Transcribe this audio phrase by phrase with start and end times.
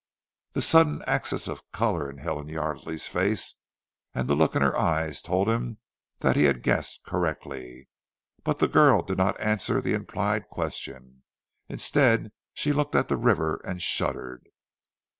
[0.53, 3.53] The sudden access of colour in Helen Yardely's face,
[4.15, 5.77] and the look in her eyes, told him
[6.21, 7.87] that he had guessed correctly,
[8.43, 11.21] but the girl did not answer the implied question.
[11.69, 14.47] Instead she looked at the river and shuddered.